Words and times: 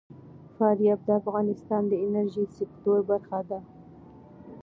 فاریاب 0.55 0.99
د 1.05 1.09
افغانستان 1.21 1.81
د 1.87 1.93
انرژۍ 2.05 2.45
سکتور 2.57 2.99
برخه 3.09 3.39
ده. 3.49 3.59